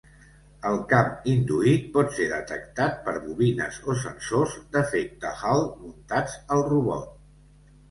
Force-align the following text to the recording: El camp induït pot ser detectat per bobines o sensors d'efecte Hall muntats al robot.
El 0.69 0.77
camp 0.93 1.11
induït 1.33 1.85
pot 1.97 2.15
ser 2.15 2.25
detectat 2.31 2.97
per 3.09 3.13
bobines 3.27 3.79
o 3.95 3.99
sensors 4.07 4.57
d'efecte 4.73 5.37
Hall 5.45 5.65
muntats 5.85 6.41
al 6.59 6.67
robot. 6.75 7.17